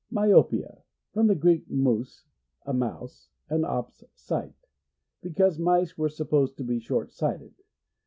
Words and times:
Myopia.— 0.09 0.81
From 1.13 1.27
the 1.27 1.35
Greek, 1.35 1.67
7nus, 1.69 2.23
a 2.65 2.73
mouse, 2.73 3.29
and 3.49 3.63
ops, 3.63 4.03
sight. 4.15 4.55
Because 5.21 5.59
mice 5.59 5.95
were 5.95 6.09
supposed 6.09 6.57
to 6.57 6.63
be 6.63 6.79
short 6.79 7.11
sighted. 7.11 7.53